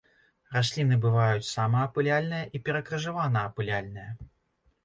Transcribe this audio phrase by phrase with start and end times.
[0.53, 4.09] Расліны бываюць самаапыляльныя і перакрыжаванаапыляльныя.